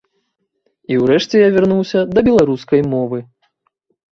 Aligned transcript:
І 0.93 0.95
ўрэшце 1.01 1.35
я 1.43 1.49
вярнуўся 1.57 1.99
да 2.15 2.25
беларускай 2.31 2.81
мовы. 2.95 3.19